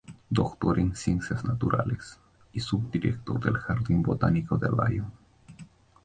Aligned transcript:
Doctor 0.31 0.79
en 0.79 0.95
Ciencias 0.95 1.45
Naturales, 1.45 2.19
y 2.53 2.59
subdirector 2.59 3.39
del 3.39 3.59
Jardín 3.59 4.01
Botánico 4.01 4.57
de 4.57 4.67
Lyon. 4.67 5.11